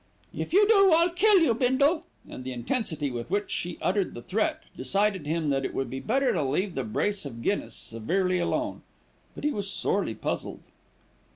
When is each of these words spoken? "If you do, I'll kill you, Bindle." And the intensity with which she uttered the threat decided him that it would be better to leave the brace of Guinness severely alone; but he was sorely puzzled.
"If 0.33 0.51
you 0.51 0.67
do, 0.67 0.91
I'll 0.93 1.11
kill 1.11 1.37
you, 1.41 1.53
Bindle." 1.53 2.05
And 2.27 2.43
the 2.43 2.51
intensity 2.53 3.11
with 3.11 3.29
which 3.29 3.51
she 3.51 3.77
uttered 3.83 4.15
the 4.15 4.23
threat 4.23 4.63
decided 4.75 5.27
him 5.27 5.51
that 5.51 5.63
it 5.63 5.75
would 5.75 5.91
be 5.91 5.99
better 5.99 6.33
to 6.33 6.41
leave 6.41 6.73
the 6.73 6.83
brace 6.83 7.23
of 7.23 7.43
Guinness 7.43 7.75
severely 7.75 8.39
alone; 8.39 8.81
but 9.35 9.43
he 9.43 9.51
was 9.51 9.69
sorely 9.69 10.15
puzzled. 10.15 10.63